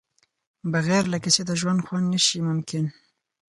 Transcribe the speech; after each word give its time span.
بغیر 0.73 1.03
له 1.13 1.17
کیسې 1.23 1.41
د 1.47 1.51
ژوند 1.59 1.83
خوند 1.85 2.05
نشي 2.13 2.39
ممکن. 2.49 2.85